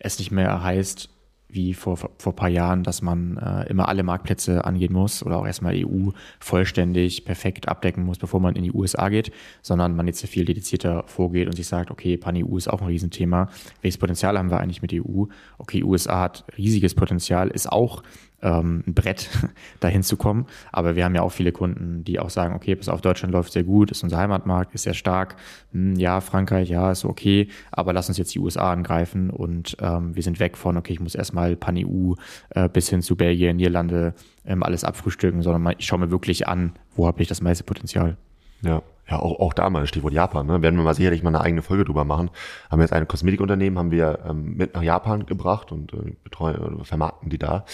[0.00, 1.08] es nicht mehr heißt,
[1.52, 5.46] wie vor, vor paar Jahren, dass man äh, immer alle Marktplätze angehen muss oder auch
[5.46, 9.32] erstmal EU vollständig perfekt abdecken muss, bevor man in die USA geht,
[9.62, 13.48] sondern man jetzt viel dedizierter vorgeht und sich sagt, okay, Pan-EU ist auch ein Riesenthema.
[13.82, 15.24] Welches Potenzial haben wir eigentlich mit EU?
[15.58, 18.02] Okay, USA hat riesiges Potenzial, ist auch
[18.42, 19.28] ähm, ein Brett,
[19.80, 20.46] dahin zu kommen.
[20.72, 23.52] Aber wir haben ja auch viele Kunden, die auch sagen, okay, bis auf Deutschland läuft
[23.52, 25.36] sehr gut, ist unser Heimatmarkt, ist sehr stark.
[25.72, 30.14] Hm, ja, Frankreich, ja, ist okay, aber lass uns jetzt die USA angreifen und ähm,
[30.14, 32.14] wir sind weg von, okay, ich muss erstmal Pan-EU
[32.50, 36.48] äh, bis hin zu Belgien, Niederlande ähm, alles abfrühstücken, sondern mal, ich schaue mir wirklich
[36.48, 38.16] an, wo habe ich das meiste Potenzial.
[38.62, 40.46] Ja, ja, auch, auch da mal Stichwort Japan.
[40.46, 40.62] Ne?
[40.62, 42.30] Werden wir mal sicherlich mal eine eigene Folge drüber machen.
[42.70, 46.84] Haben wir jetzt ein Kosmetikunternehmen, haben wir ähm, mit nach Japan gebracht und äh, betreuen,
[46.84, 47.64] vermarkten die da.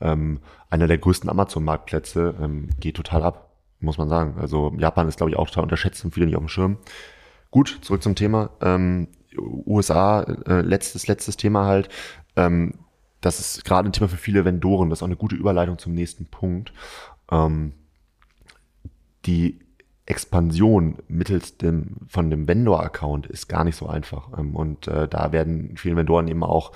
[0.00, 4.36] Ähm, einer der größten Amazon-Marktplätze ähm, geht total ab, muss man sagen.
[4.38, 6.78] Also Japan ist, glaube ich, auch total unterschätzt und viele nicht auf dem Schirm.
[7.50, 8.50] Gut, zurück zum Thema.
[8.60, 11.88] Ähm, USA, äh, letztes, letztes Thema halt.
[12.36, 12.74] Ähm,
[13.20, 14.90] das ist gerade ein Thema für viele Vendoren.
[14.90, 16.72] Das ist auch eine gute Überleitung zum nächsten Punkt.
[17.30, 17.72] Ähm,
[19.26, 19.60] die
[20.06, 24.38] Expansion mittels dem von dem Vendor-Account ist gar nicht so einfach.
[24.38, 26.72] Ähm, und äh, da werden vielen Vendoren eben auch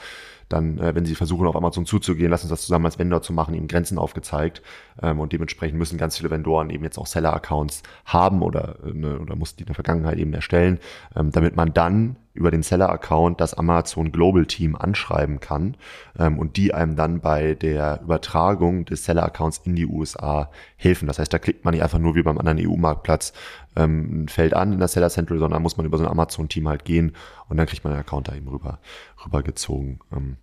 [0.49, 3.33] dann, äh, wenn sie versuchen, auf Amazon zuzugehen, lass uns das zusammen als Vendor zu
[3.33, 4.63] machen, eben Grenzen aufgezeigt.
[5.03, 9.19] Ähm, und dementsprechend müssen ganz viele Vendoren eben jetzt auch Seller-Accounts haben oder, äh, ne,
[9.19, 10.79] oder mussten die in der Vergangenheit eben erstellen,
[11.15, 15.77] ähm, damit man dann über den Seller-Account das Amazon Global Team anschreiben kann
[16.19, 21.07] ähm, und die einem dann bei der Übertragung des Seller-Accounts in die USA helfen.
[21.07, 23.33] Das heißt, da klickt man nicht einfach nur wie beim anderen EU-Marktplatz
[23.77, 26.69] ähm, ein Feld an in der Seller Central, sondern muss man über so ein Amazon-Team
[26.69, 27.15] halt gehen
[27.49, 28.79] und dann kriegt man den Account da eben rüber,
[29.25, 30.01] rübergezogen.
[30.13, 30.37] Ähm,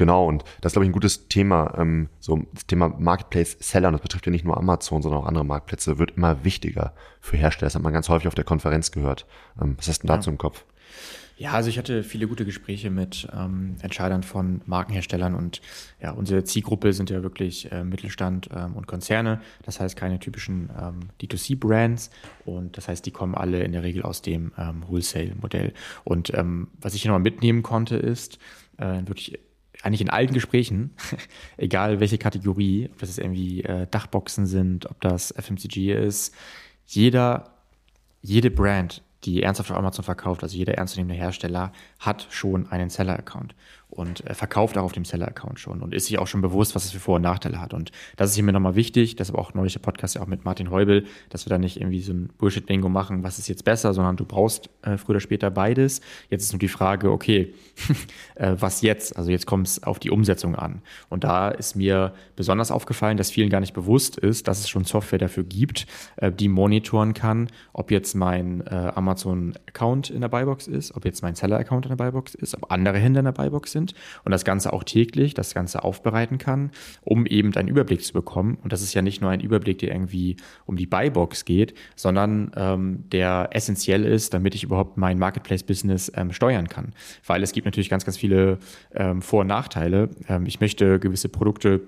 [0.00, 1.74] Genau, und das ist, glaube ich, ein gutes Thema.
[1.76, 5.26] Ähm, so das Thema Marketplace Seller, und das betrifft ja nicht nur Amazon, sondern auch
[5.26, 7.66] andere Marktplätze, wird immer wichtiger für Hersteller.
[7.66, 9.26] Das hat man ganz häufig auf der Konferenz gehört.
[9.60, 10.32] Ähm, was hast du denn dazu ja.
[10.32, 10.64] im Kopf?
[11.40, 15.62] Ja, also ich hatte viele gute Gespräche mit ähm, Entscheidern von Markenherstellern und
[15.98, 19.40] ja, unsere Zielgruppe sind ja wirklich äh, Mittelstand ähm, und Konzerne.
[19.62, 22.10] Das heißt keine typischen ähm, D2C-Brands
[22.44, 25.72] und das heißt, die kommen alle in der Regel aus dem ähm, Wholesale-Modell.
[26.04, 28.38] Und ähm, was ich hier nochmal mitnehmen konnte, ist
[28.76, 29.38] äh, wirklich
[29.82, 30.90] eigentlich in allen Gesprächen,
[31.56, 36.34] egal welche Kategorie, ob das irgendwie äh, Dachboxen sind, ob das FMCG ist,
[36.84, 37.54] jeder,
[38.20, 43.54] jede Brand die ernsthaft auf Amazon verkauft, also jeder ernstzunehmende Hersteller, hat schon einen Seller-Account
[43.90, 46.92] und verkauft auch auf dem Seller-Account schon und ist sich auch schon bewusst, was es
[46.92, 47.74] für Vor- und Nachteile hat.
[47.74, 50.44] Und das ist hier mir nochmal wichtig, deshalb auch neulich der Podcast ja auch mit
[50.44, 53.92] Martin Heubel, dass wir da nicht irgendwie so ein Bullshit-Bingo machen, was ist jetzt besser,
[53.92, 56.00] sondern du brauchst äh, früher oder später beides.
[56.30, 57.52] Jetzt ist nur die Frage, okay,
[58.36, 59.16] äh, was jetzt?
[59.16, 60.82] Also jetzt kommt es auf die Umsetzung an.
[61.08, 64.84] Und da ist mir besonders aufgefallen, dass vielen gar nicht bewusst ist, dass es schon
[64.84, 70.68] Software dafür gibt, äh, die monitoren kann, ob jetzt mein äh, Amazon-Account in der Buybox
[70.68, 73.72] ist, ob jetzt mein Seller-Account in der Buybox ist, ob andere Händler in der Buybox
[73.72, 76.70] sind sind und das Ganze auch täglich, das Ganze aufbereiten kann,
[77.02, 78.58] um eben einen Überblick zu bekommen.
[78.62, 82.52] Und das ist ja nicht nur ein Überblick, der irgendwie um die Buybox geht, sondern
[82.56, 86.94] ähm, der essentiell ist, damit ich überhaupt mein Marketplace-Business ähm, steuern kann.
[87.26, 88.58] Weil es gibt natürlich ganz, ganz viele
[88.94, 90.10] ähm, Vor- und Nachteile.
[90.28, 91.80] Ähm, ich möchte gewisse Produkte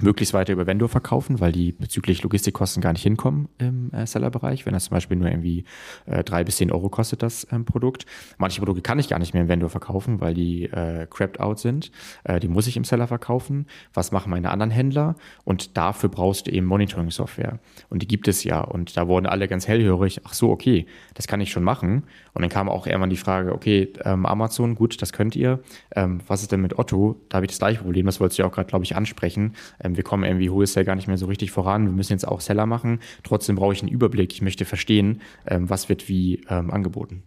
[0.00, 4.66] möglichst weiter über Vendor verkaufen, weil die bezüglich Logistikkosten gar nicht hinkommen im äh, Sellerbereich.
[4.66, 5.64] Wenn das zum Beispiel nur irgendwie
[6.06, 8.06] äh, drei bis zehn Euro kostet, das ähm, Produkt.
[8.38, 11.58] Manche Produkte kann ich gar nicht mehr im Vendor verkaufen, weil die äh, crapped out
[11.58, 11.90] sind.
[12.24, 13.66] Äh, die muss ich im Seller verkaufen.
[13.94, 15.16] Was machen meine anderen Händler?
[15.44, 17.58] Und dafür brauchst du eben Monitoring-Software.
[17.88, 18.60] Und die gibt es ja.
[18.60, 20.20] Und da wurden alle ganz hellhörig.
[20.24, 22.04] Ach so, okay, das kann ich schon machen.
[22.34, 25.60] Und dann kam auch irgendwann die Frage, okay, ähm, Amazon, gut, das könnt ihr.
[25.94, 27.16] Ähm, was ist denn mit Otto?
[27.28, 28.06] Da habe ich das gleiche Problem.
[28.06, 29.54] Das wolltest du ja auch gerade, glaube ich, ansprechen
[29.94, 32.66] wir kommen irgendwie Wholesale gar nicht mehr so richtig voran, wir müssen jetzt auch Seller
[32.66, 37.22] machen, trotzdem brauche ich einen Überblick, ich möchte verstehen, ähm, was wird wie ähm, angeboten.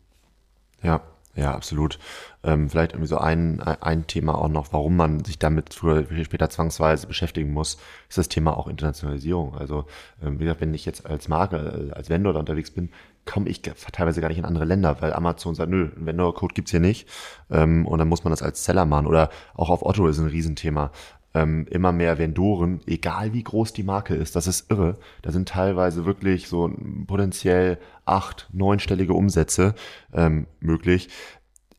[0.82, 1.02] Ja,
[1.36, 2.00] ja, absolut.
[2.43, 6.26] Ähm, vielleicht irgendwie so ein, ein Thema auch noch, warum man sich damit früher oder
[6.26, 7.78] später zwangsweise beschäftigen muss,
[8.10, 9.56] ist das Thema auch Internationalisierung.
[9.56, 9.86] Also,
[10.22, 12.89] ähm, wie gesagt, wenn ich jetzt als Marke, äh, als Vendor da unterwegs bin,
[13.26, 16.72] komme ich teilweise gar nicht in andere Länder, weil Amazon sagt, nö, einen Vendor-Code gibt's
[16.72, 17.08] hier nicht.
[17.52, 19.06] Ähm, und dann muss man das als Seller machen.
[19.06, 20.91] Oder auch auf Otto ist ein Riesenthema
[21.34, 24.98] ähm, immer mehr Vendoren, egal wie groß die Marke ist, das ist irre.
[25.22, 26.72] Da sind teilweise wirklich so
[27.06, 29.76] potenziell acht, neunstellige Umsätze
[30.13, 31.10] ähm, möglich.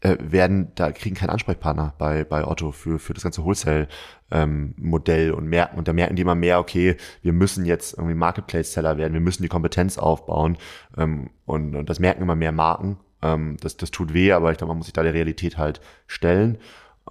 [0.02, 3.86] Äh, werden da kriegen keinen Ansprechpartner bei bei Otto für für das ganze Wholesale
[4.30, 8.72] ähm, und merken und da merken die immer mehr okay wir müssen jetzt irgendwie Marketplace
[8.72, 10.56] Seller werden wir müssen die Kompetenz aufbauen
[10.96, 14.56] ähm, und, und das merken immer mehr Marken ähm, das das tut weh aber ich
[14.56, 16.56] glaube man muss sich da der Realität halt stellen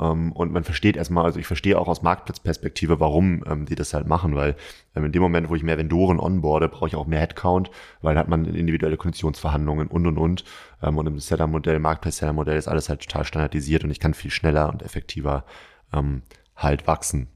[0.05, 4.07] und man versteht erstmal, also ich verstehe auch aus Marktplatzperspektive, warum ähm, die das halt
[4.07, 4.55] machen, weil
[4.95, 7.69] ähm, in dem Moment, wo ich mehr Vendoren onboarde, brauche ich auch mehr Headcount,
[8.01, 10.45] weil dann hat man individuelle Konditionsverhandlungen und und und.
[10.81, 14.69] Ähm, und im Seller-Modell, Marktplace-Seller-Modell ist alles halt total standardisiert und ich kann viel schneller
[14.69, 15.43] und effektiver
[15.93, 16.21] ähm,
[16.55, 17.27] halt wachsen.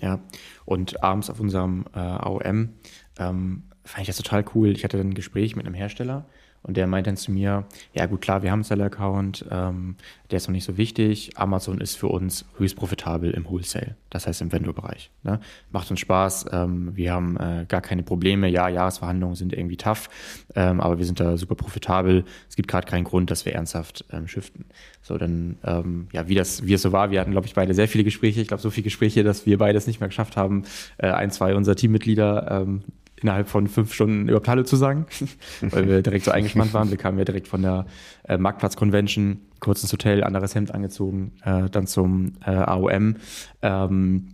[0.00, 0.18] Ja,
[0.64, 2.70] und abends auf unserem äh, AOM
[3.18, 4.70] ähm, fand ich das total cool.
[4.70, 6.26] Ich hatte ein Gespräch mit einem Hersteller
[6.66, 9.94] und der meint dann zu mir, ja gut, klar, wir haben einen Seller-Account, ähm,
[10.32, 11.30] der ist noch nicht so wichtig.
[11.36, 15.12] Amazon ist für uns höchst profitabel im Wholesale, das heißt im Vendor-Bereich.
[15.22, 15.38] Ne?
[15.70, 18.48] Macht uns Spaß, ähm, wir haben äh, gar keine Probleme.
[18.48, 20.10] Ja, Jahresverhandlungen sind irgendwie tough,
[20.56, 22.24] ähm, aber wir sind da super profitabel.
[22.48, 24.64] Es gibt gerade keinen Grund, dass wir ernsthaft ähm, shiften.
[25.02, 27.74] So, dann, ähm, ja, wie das, wie es so war, wir hatten, glaube ich, beide
[27.74, 28.40] sehr viele Gespräche.
[28.40, 30.64] Ich glaube, so viele Gespräche, dass wir beide es nicht mehr geschafft haben,
[30.98, 32.82] äh, ein, zwei unserer Teammitglieder ähm,
[33.20, 35.06] innerhalb von fünf Stunden überhaupt Hallo zu sagen,
[35.60, 36.90] weil wir direkt so eingespannt waren.
[36.90, 37.86] Wir kamen ja direkt von der
[38.28, 43.16] äh, Marktplatz-Convention, kurz ins Hotel, anderes Hemd angezogen, äh, dann zum äh, AOM.
[43.62, 44.28] Ähm,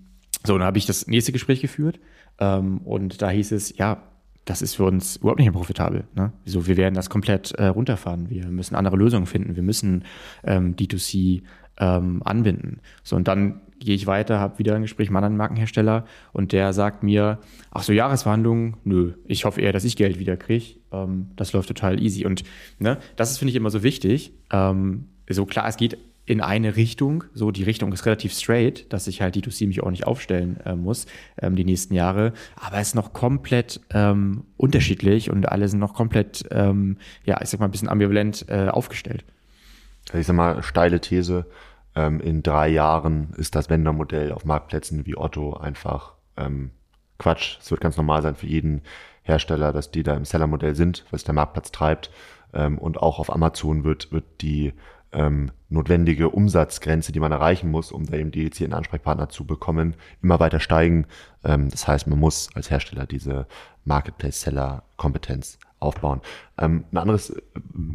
[0.45, 2.01] so, dann habe ich das nächste Gespräch geführt
[2.39, 4.03] ähm, und da hieß es, ja,
[4.45, 6.05] das ist für uns überhaupt nicht mehr profitabel.
[6.15, 6.33] Ne?
[6.45, 8.29] So, wir werden das komplett äh, runterfahren.
[8.29, 9.55] Wir müssen andere Lösungen finden.
[9.55, 10.05] Wir müssen
[10.43, 11.43] ähm, D2C
[11.79, 12.81] ähm, anbinden.
[13.05, 16.53] So, und dann gehe ich weiter, habe wieder ein Gespräch mit einem anderen Markenhersteller und
[16.53, 17.39] der sagt mir,
[17.71, 20.77] ach so, Jahresverhandlungen, nö, ich hoffe eher, dass ich Geld wieder kriege.
[20.93, 22.25] Ähm, das läuft total easy.
[22.25, 22.45] Und
[22.79, 24.33] ne, das ist, finde ich, immer so wichtig.
[24.51, 27.25] Ähm, so klar, es geht in eine Richtung.
[27.35, 30.59] So, die Richtung ist relativ straight, dass ich halt die 2C mich auch nicht aufstellen
[30.65, 31.07] äh, muss
[31.41, 32.33] ähm, die nächsten Jahre.
[32.57, 37.49] Aber es ist noch komplett ähm, unterschiedlich und alle sind noch komplett, ähm, ja, ich
[37.49, 39.25] sag mal, ein bisschen ambivalent äh, aufgestellt.
[40.09, 41.47] Also ich sag mal, steile These
[41.95, 46.71] ähm, in drei Jahren ist das Vendor-Modell auf Marktplätzen wie Otto einfach ähm,
[47.19, 47.59] Quatsch.
[47.61, 48.83] Es wird ganz normal sein für jeden
[49.23, 52.11] Hersteller, dass die da im Seller-Modell sind, was der Marktplatz treibt.
[52.53, 54.73] Ähm, und auch auf Amazon wird, wird die
[55.13, 60.41] ähm, notwendige Umsatzgrenze, die man erreichen muss, um da eben dedizierten Ansprechpartner zu bekommen, immer
[60.41, 61.07] weiter steigen.
[61.45, 63.47] Ähm, das heißt, man muss als Hersteller diese
[63.85, 66.21] Marketplace-Seller-Kompetenz aufbauen.
[66.59, 67.41] Ähm, ein anderes äh,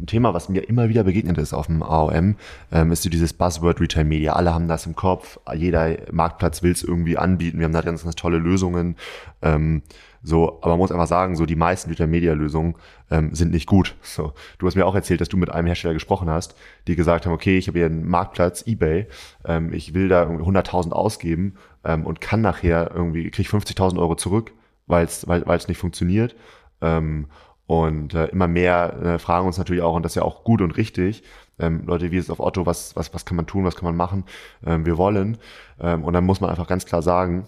[0.06, 2.36] Thema, was mir immer wieder begegnet ist auf dem AOM,
[2.72, 4.34] ähm, ist so dieses Buzzword Retail Media.
[4.34, 7.58] Alle haben das im Kopf, jeder Marktplatz will es irgendwie anbieten.
[7.58, 8.96] Wir haben da ganz, ganz tolle Lösungen.
[9.42, 9.82] Ähm,
[10.22, 12.74] so, aber man muss einfach sagen, so die meisten Retail Media Lösungen
[13.10, 13.94] ähm, sind nicht gut.
[14.02, 16.54] So, du hast mir auch erzählt, dass du mit einem Hersteller gesprochen hast,
[16.86, 19.06] die gesagt haben, okay, ich habe hier einen Marktplatz eBay,
[19.44, 24.52] ähm, ich will da 100.000 ausgeben ähm, und kann nachher irgendwie krieg 50.000 Euro zurück,
[24.86, 26.34] weil's, weil es nicht funktioniert.
[26.80, 27.26] Ähm,
[27.68, 30.62] und äh, immer mehr äh, fragen uns natürlich auch, und das ist ja auch gut
[30.62, 31.22] und richtig,
[31.58, 33.84] ähm, Leute, wie ist es auf Otto, was, was, was kann man tun, was kann
[33.84, 34.24] man machen?
[34.64, 35.36] Ähm, wir wollen.
[35.78, 37.46] Ähm, und dann muss man einfach ganz klar sagen,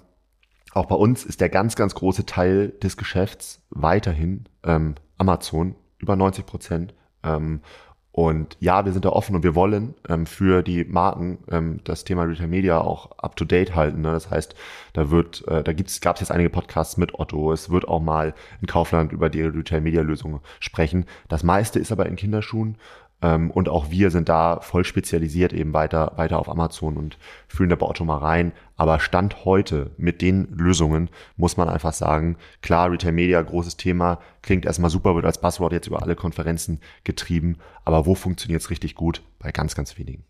[0.74, 6.16] auch bei uns ist der ganz, ganz große Teil des Geschäfts weiterhin ähm, Amazon, über
[6.16, 6.94] 90 Prozent.
[7.22, 7.62] Ähm,
[8.12, 12.02] und ja, wir sind da offen und wir wollen ähm, für die Marken ähm, das
[12.04, 14.00] Thema Retail Media auch up to date halten.
[14.00, 14.10] Ne?
[14.10, 14.56] Das heißt,
[14.94, 17.52] da wird, äh, da gibt's, gab es jetzt einige Podcasts mit Otto.
[17.52, 21.06] Es wird auch mal in Kaufland über die Retail Media Lösung sprechen.
[21.28, 22.76] Das meiste ist aber in Kinderschuhen
[23.22, 27.70] ähm, und auch wir sind da voll spezialisiert eben weiter, weiter auf Amazon und fühlen
[27.70, 28.52] da bei Otto mal rein.
[28.76, 34.18] Aber Stand heute mit den Lösungen muss man einfach sagen, klar, Retail Media, großes Thema,
[34.42, 37.58] klingt erstmal super, wird als Buzzword jetzt über alle Konferenzen getrieben.
[37.84, 39.22] Aber wo funktioniert es richtig gut?
[39.38, 40.24] Bei ganz, ganz wenigen.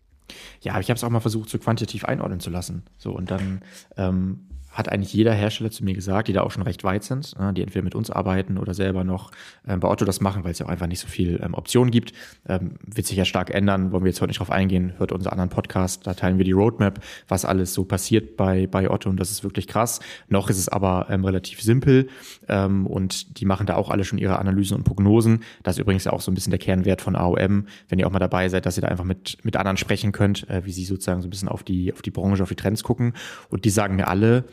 [0.61, 2.83] Ja, ich habe es auch mal versucht, so quantitativ einordnen zu lassen.
[2.97, 3.61] So und dann
[3.97, 7.37] ähm, hat eigentlich jeder Hersteller zu mir gesagt, die da auch schon recht weit sind,
[7.37, 9.31] ne, die entweder mit uns arbeiten oder selber noch
[9.67, 11.91] ähm, bei Otto das machen, weil es ja auch einfach nicht so viel ähm, Optionen
[11.91, 12.13] gibt.
[12.47, 15.33] Ähm, wird sich ja stark ändern, wollen wir jetzt heute nicht drauf eingehen, hört unseren
[15.33, 19.19] anderen Podcast, da teilen wir die Roadmap, was alles so passiert bei, bei Otto und
[19.19, 19.99] das ist wirklich krass.
[20.29, 22.07] Noch ist es aber relativ simpel
[22.47, 25.43] und die machen da auch alle schon ihre Analysen und Prognosen.
[25.63, 28.19] Das ist übrigens auch so ein bisschen der Kernwert von AOM, wenn ihr auch mal
[28.19, 31.21] dabei seid, dass ihr da einfach mit, mit anderen sprechen könnt, äh, wie sie sozusagen
[31.21, 33.13] so ein bisschen auf die, auf die Branche, auf die Trends gucken
[33.49, 34.45] und die sagen mir alle,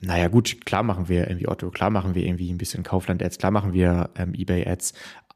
[0.00, 3.50] naja, gut, klar machen wir irgendwie Otto, klar machen wir irgendwie ein bisschen Kaufland-Ads, klar
[3.50, 4.92] machen wir ähm, Ebay-Ads.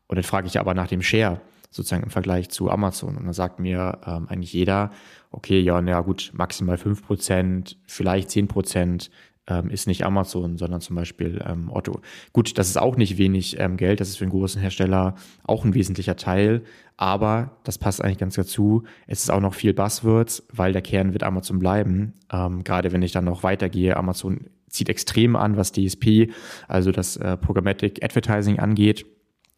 [0.07, 3.17] Und dann frage ich aber nach dem Share sozusagen im Vergleich zu Amazon.
[3.17, 4.91] Und dann sagt mir ähm, eigentlich jeder,
[5.31, 9.11] okay, ja, na gut, maximal 5%, vielleicht 10%
[9.47, 12.01] ähm, ist nicht Amazon, sondern zum Beispiel ähm, Otto.
[12.33, 15.65] Gut, das ist auch nicht wenig ähm, Geld, das ist für einen großen Hersteller auch
[15.65, 16.63] ein wesentlicher Teil,
[16.97, 18.85] aber das passt eigentlich ganz dazu.
[19.07, 22.15] Es ist auch noch viel Buzzwords, weil der Kern wird Amazon bleiben.
[22.33, 26.33] Ähm, gerade wenn ich dann noch weitergehe, Amazon zieht extrem an, was DSP,
[26.69, 29.05] also das äh, Programmatic Advertising angeht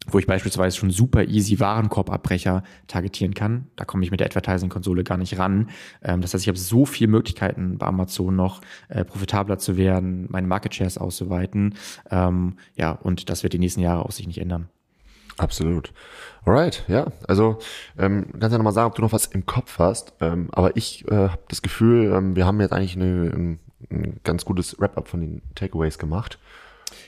[0.07, 3.67] wo ich beispielsweise schon super easy Warenkorbabbrecher targetieren kann.
[3.75, 5.69] Da komme ich mit der Advertising-Konsole gar nicht ran.
[6.03, 10.27] Ähm, das heißt, ich habe so viele Möglichkeiten bei Amazon noch äh, profitabler zu werden,
[10.29, 11.75] meine Market Shares auszuweiten.
[12.11, 14.69] Ähm, ja, und das wird die nächsten Jahre auch sich nicht ändern.
[15.37, 15.91] Absolut.
[16.45, 17.07] Alright, ja.
[17.27, 17.59] Also
[17.97, 20.13] ähm, kannst ja nochmal sagen, ob du noch was im Kopf hast.
[20.21, 23.59] Ähm, aber ich äh, habe das Gefühl, ähm, wir haben jetzt eigentlich eine, ein,
[23.91, 26.39] ein ganz gutes Wrap-up von den Takeaways gemacht.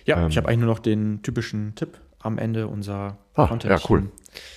[0.06, 3.72] Ja, ähm, ich habe eigentlich nur noch den typischen Tipp am Ende unser ah, Content.
[3.72, 4.12] Ja, cool.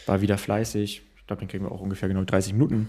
[0.07, 1.03] War wieder fleißig.
[1.17, 2.89] Ich glaube, den kriegen wir auch ungefähr genau 30 Minuten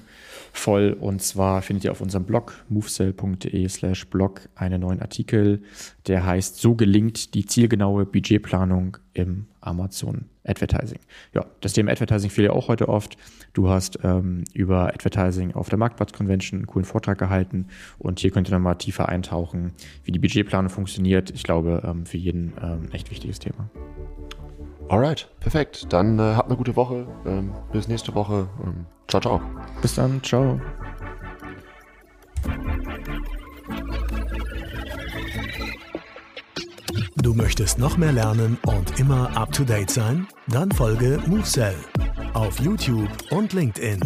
[0.51, 0.97] voll.
[0.99, 5.61] Und zwar findet ihr auf unserem Blog movesell.de slash blog einen neuen Artikel,
[6.07, 10.99] der heißt So gelingt die zielgenaue Budgetplanung im Amazon Advertising.
[11.33, 13.17] Ja, das Thema Advertising fiel ja auch heute oft.
[13.53, 17.67] Du hast ähm, über Advertising auf der Marktplatz Convention einen coolen Vortrag gehalten
[17.99, 21.31] und hier könnt ihr nochmal tiefer eintauchen, wie die Budgetplanung funktioniert.
[21.31, 23.69] Ich glaube, ähm, für jeden ähm, echt wichtiges Thema.
[24.89, 25.87] Alright, perfekt.
[25.93, 27.07] Dann äh, habt eine gute Woche.
[27.25, 28.49] Ähm, bis nächste Woche.
[28.63, 29.41] Ähm, ciao, ciao.
[29.81, 30.59] Bis dann, ciao.
[37.17, 40.27] Du möchtest noch mehr lernen und immer up to date sein?
[40.47, 41.75] Dann folge MoveSell
[42.33, 43.99] auf YouTube und LinkedIn.